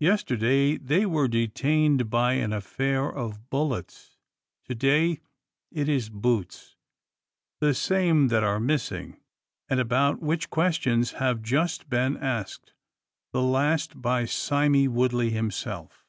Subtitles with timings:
[0.00, 4.16] Yesterday they were detained by an affair of bullets
[4.64, 5.20] to day
[5.70, 6.76] it is boots.
[7.60, 9.20] The same that are missing,
[9.68, 12.72] and about which questions have just been asked,
[13.34, 16.06] the last by Sime Woodley himself.